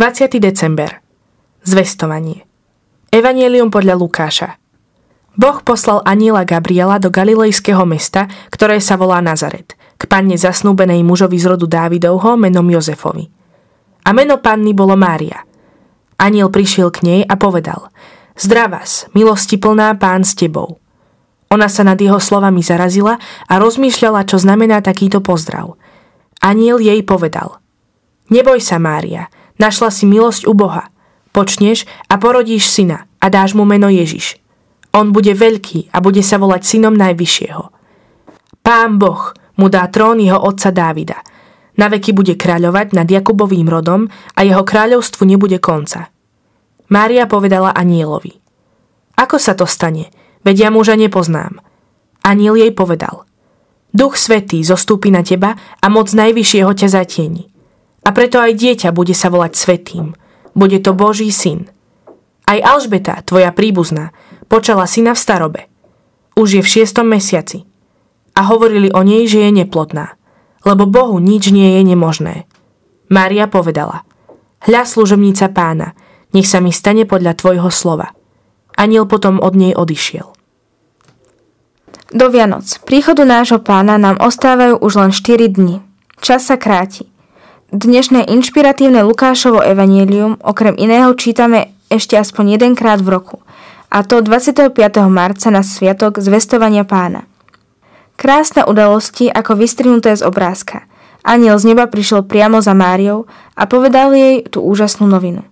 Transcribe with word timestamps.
20. 0.00 0.40
december. 0.40 1.04
Zvestovanie. 1.60 2.48
Evangelium 3.12 3.68
podľa 3.68 4.00
Lukáša. 4.00 4.56
Boh 5.36 5.60
poslal 5.60 6.00
aniela 6.08 6.48
Gabriela 6.48 6.96
do 6.96 7.12
galilejského 7.12 7.84
mesta, 7.84 8.24
ktoré 8.48 8.80
sa 8.80 8.96
volá 8.96 9.20
Nazaret, 9.20 9.76
k 10.00 10.02
panne 10.08 10.40
zasnúbenej 10.40 11.04
mužovi 11.04 11.36
z 11.36 11.52
rodu 11.52 11.68
Dávidovho 11.68 12.40
menom 12.40 12.64
Jozefovi. 12.72 13.28
A 14.08 14.16
meno 14.16 14.40
panny 14.40 14.72
bolo 14.72 14.96
Mária. 14.96 15.44
Aniel 16.16 16.48
prišiel 16.48 16.88
k 16.88 17.04
nej 17.04 17.20
a 17.20 17.36
povedal 17.36 17.92
Zdravás, 18.40 19.04
milosti 19.12 19.60
plná 19.60 20.00
pán 20.00 20.24
s 20.24 20.32
tebou. 20.32 20.80
Ona 21.52 21.68
sa 21.68 21.84
nad 21.84 22.00
jeho 22.00 22.16
slovami 22.16 22.64
zarazila 22.64 23.20
a 23.44 23.54
rozmýšľala, 23.60 24.24
čo 24.24 24.40
znamená 24.40 24.80
takýto 24.80 25.20
pozdrav. 25.20 25.76
Aniel 26.40 26.80
jej 26.80 27.04
povedal 27.04 27.60
Neboj 28.32 28.64
sa, 28.64 28.80
Mária, 28.80 29.28
našla 29.60 29.92
si 29.92 30.08
milosť 30.08 30.48
u 30.48 30.56
Boha. 30.56 30.88
Počneš 31.36 31.84
a 32.08 32.16
porodíš 32.16 32.66
syna 32.72 33.04
a 33.20 33.28
dáš 33.28 33.52
mu 33.52 33.68
meno 33.68 33.92
Ježiš. 33.92 34.40
On 34.90 35.14
bude 35.14 35.30
veľký 35.30 35.94
a 35.94 36.02
bude 36.02 36.24
sa 36.24 36.40
volať 36.40 36.66
synom 36.66 36.96
Najvyššieho. 36.96 37.62
Pán 38.66 38.98
Boh 38.98 39.36
mu 39.60 39.70
dá 39.70 39.86
trón 39.92 40.18
jeho 40.18 40.40
otca 40.40 40.74
Dávida. 40.74 41.22
Na 41.78 41.86
veky 41.86 42.10
bude 42.10 42.34
kráľovať 42.34 42.96
nad 42.98 43.06
Jakubovým 43.06 43.70
rodom 43.70 44.10
a 44.34 44.40
jeho 44.42 44.66
kráľovstvu 44.66 45.22
nebude 45.28 45.62
konca. 45.62 46.10
Mária 46.90 47.30
povedala 47.30 47.70
anielovi. 47.70 48.42
Ako 49.14 49.38
sa 49.38 49.54
to 49.54 49.68
stane? 49.68 50.10
Veď 50.42 50.66
ja 50.66 50.70
muža 50.74 50.98
nepoznám. 50.98 51.62
Aniel 52.26 52.58
jej 52.58 52.72
povedal. 52.74 53.28
Duch 53.94 54.18
Svetý 54.18 54.64
zostúpi 54.66 55.14
na 55.14 55.22
teba 55.22 55.54
a 55.78 55.86
moc 55.86 56.10
Najvyššieho 56.10 56.72
ťa 56.74 56.88
zatieni. 56.90 57.46
A 58.04 58.16
preto 58.16 58.40
aj 58.40 58.56
dieťa 58.56 58.96
bude 58.96 59.12
sa 59.12 59.28
volať 59.28 59.52
Svetým. 59.56 60.16
Bude 60.56 60.80
to 60.80 60.96
Boží 60.96 61.28
syn. 61.28 61.68
Aj 62.48 62.58
Alžbeta, 62.58 63.20
tvoja 63.22 63.54
príbuzná, 63.54 64.10
počala 64.50 64.88
syna 64.88 65.14
v 65.14 65.22
starobe. 65.22 65.60
Už 66.34 66.58
je 66.58 66.62
v 66.64 66.72
šiestom 66.80 67.06
mesiaci. 67.06 67.68
A 68.34 68.48
hovorili 68.48 68.88
o 68.90 69.04
nej, 69.04 69.28
že 69.28 69.44
je 69.44 69.50
neplodná, 69.52 70.16
lebo 70.64 70.88
Bohu 70.88 71.20
nič 71.20 71.52
nie 71.52 71.78
je 71.78 71.82
nemožné. 71.84 72.48
Mária 73.10 73.50
povedala, 73.50 74.06
hľa 74.64 74.82
služobníca 74.86 75.50
pána, 75.50 75.98
nech 76.30 76.46
sa 76.46 76.62
mi 76.62 76.70
stane 76.70 77.04
podľa 77.04 77.34
tvojho 77.36 77.68
slova. 77.68 78.14
Aniel 78.78 79.04
potom 79.04 79.42
od 79.42 79.58
nej 79.58 79.74
odišiel. 79.74 80.30
Do 82.10 82.26
Vianoc, 82.30 82.66
príchodu 82.86 83.22
nášho 83.22 83.62
pána 83.62 83.98
nám 83.98 84.18
ostávajú 84.18 84.78
už 84.78 84.92
len 84.98 85.10
4 85.14 85.46
dni. 85.50 85.82
Čas 86.22 86.46
sa 86.46 86.58
kráti. 86.58 87.09
Dnešné 87.70 88.26
inšpiratívne 88.26 89.06
Lukášovo 89.06 89.62
evanielium 89.62 90.42
okrem 90.42 90.74
iného 90.74 91.14
čítame 91.14 91.74
ešte 91.86 92.18
aspoň 92.18 92.58
jedenkrát 92.58 92.98
v 92.98 93.14
roku– 93.14 93.38
a 93.90 94.06
to 94.06 94.22
25. 94.22 94.70
marca 95.10 95.50
na 95.50 95.66
sviatok 95.66 96.22
zvestovania 96.22 96.86
pána. 96.86 97.26
Krásne 98.14 98.62
udalosti 98.62 99.26
ako 99.26 99.58
vystrinuté 99.58 100.14
z 100.14 100.22
obrázka. 100.22 100.86
Aniel 101.26 101.58
z 101.58 101.74
neba 101.74 101.90
prišiel 101.90 102.22
priamo 102.22 102.62
za 102.62 102.72
Máriou 102.72 103.26
a 103.58 103.66
povedal 103.66 104.14
jej 104.14 104.46
tú 104.46 104.62
úžasnú 104.62 105.10
novinu. 105.10 105.42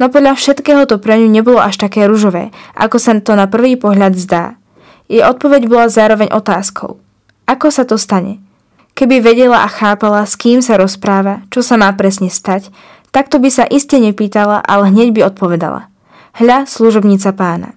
No 0.00 0.08
podľa 0.08 0.40
všetkého 0.40 0.88
to 0.88 0.96
pre 0.96 1.20
ňu 1.20 1.28
nebolo 1.28 1.60
až 1.60 1.76
také 1.76 2.08
ružové, 2.08 2.48
ako 2.72 2.96
sa 2.96 3.12
to 3.20 3.36
na 3.36 3.44
prvý 3.44 3.76
pohľad 3.76 4.16
zdá. 4.16 4.56
Jej 5.12 5.20
odpoveď 5.28 5.68
bola 5.68 5.92
zároveň 5.92 6.32
otázkou. 6.32 6.96
Ako 7.44 7.68
sa 7.68 7.84
to 7.84 8.00
stane? 8.00 8.40
Keby 9.00 9.24
vedela 9.24 9.64
a 9.64 9.68
chápala, 9.72 10.28
s 10.28 10.36
kým 10.36 10.60
sa 10.60 10.76
rozpráva, 10.76 11.40
čo 11.48 11.64
sa 11.64 11.80
má 11.80 11.88
presne 11.96 12.28
stať, 12.28 12.68
takto 13.08 13.40
by 13.40 13.48
sa 13.48 13.64
iste 13.64 13.96
nepýtala, 13.96 14.60
ale 14.60 14.92
hneď 14.92 15.16
by 15.16 15.20
odpovedala 15.32 15.88
hľa 16.36 16.68
služobnica 16.68 17.34
pána. 17.34 17.74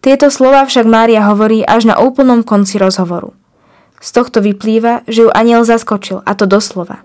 Tieto 0.00 0.30
slova 0.30 0.64
však 0.64 0.86
Mária 0.86 1.26
hovorí 1.26 1.66
až 1.66 1.90
na 1.90 1.98
úplnom 1.98 2.46
konci 2.46 2.78
rozhovoru. 2.78 3.34
Z 3.98 4.12
tohto 4.14 4.38
vyplýva, 4.40 5.02
že 5.10 5.26
ju 5.26 5.30
aniel 5.32 5.66
zaskočil, 5.66 6.22
a 6.22 6.32
to 6.38 6.46
doslova. 6.46 7.02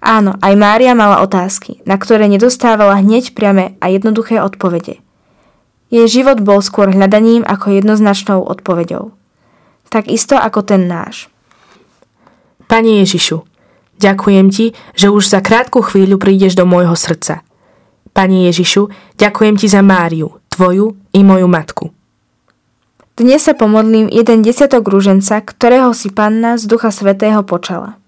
Áno, 0.00 0.40
aj 0.40 0.54
Mária 0.56 0.96
mala 0.96 1.20
otázky, 1.20 1.84
na 1.84 2.00
ktoré 2.00 2.24
nedostávala 2.26 3.04
hneď 3.04 3.36
priame 3.36 3.76
a 3.84 3.92
jednoduché 3.92 4.40
odpovede. 4.40 5.04
Jej 5.90 6.06
život 6.22 6.40
bol 6.40 6.64
skôr 6.64 6.88
hľadaním 6.88 7.44
ako 7.44 7.76
jednoznačnou 7.76 8.40
odpoveďou. 8.46 9.12
Tak 9.90 10.06
isto 10.06 10.38
ako 10.38 10.64
ten 10.64 10.86
náš. 10.86 11.28
Pane 12.70 13.02
Ježišu, 13.02 13.42
ďakujem 13.98 14.46
Ti, 14.54 14.78
že 14.94 15.10
už 15.10 15.26
za 15.26 15.42
krátku 15.42 15.82
chvíľu 15.82 16.22
prídeš 16.22 16.54
do 16.54 16.62
môjho 16.62 16.94
srdca– 16.94 17.42
Pani 18.10 18.50
Ježišu, 18.50 18.90
ďakujem 19.14 19.54
Ti 19.54 19.66
za 19.70 19.82
Máriu, 19.86 20.42
Tvoju 20.50 20.98
i 21.14 21.22
moju 21.22 21.46
matku. 21.46 21.94
Dnes 23.14 23.46
sa 23.46 23.54
pomodlím 23.54 24.10
jeden 24.10 24.42
desiatok 24.42 24.88
rúženca, 24.90 25.38
ktorého 25.38 25.94
si 25.94 26.10
Panna 26.10 26.58
z 26.58 26.66
Ducha 26.66 26.90
Svetého 26.90 27.46
počala. 27.46 27.99